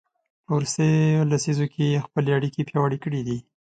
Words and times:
په 0.45 0.51
وروستیو 0.57 1.27
لسیزو 1.31 1.65
کې 1.73 1.83
یې 1.91 2.03
خپلې 2.05 2.29
اړیکې 2.37 2.67
پیاوړې 2.69 2.97
کړي 3.03 3.21
دي. 3.27 3.37